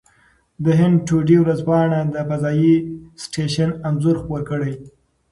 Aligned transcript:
د 0.65 0.65
هند 0.79 0.97
ټوډې 1.07 1.37
ورځپاڼه 1.41 1.99
د 2.13 2.15
فضايي 2.29 2.75
سټېشن 3.23 3.69
انځور 3.87 4.15
خپور 4.21 4.41
کړی. 4.49 4.73